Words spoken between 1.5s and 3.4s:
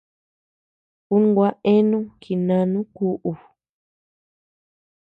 eanu jinánu kúʼu.